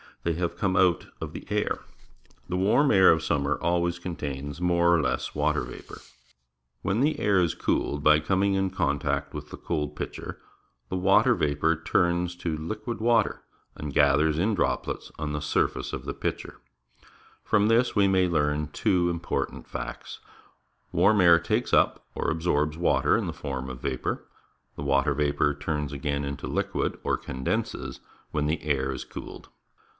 [0.23, 1.79] They have come out of the air.
[2.49, 5.99] The warm air of summer always contains more or less water vapour.
[6.83, 10.39] When the air is cooled by coming in contact with the cold pitcher,
[10.89, 13.43] the water vapour turns to hquid water
[13.75, 16.57] and gathers in drops on the surface of the pitcher.
[16.57, 20.19] Diagram showing the Movement of Winds From this we may learn two important facts.
[20.91, 24.25] Warm air takes up, or absorbs, water in the form of vapour.
[24.75, 27.99] The water vapour turns again into liquid, or condenses,
[28.31, 29.49] when the air is cooled.